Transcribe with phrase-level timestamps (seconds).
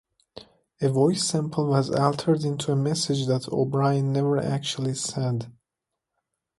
[0.81, 5.53] A voice sample was altered into a message that O'Brien never actually said.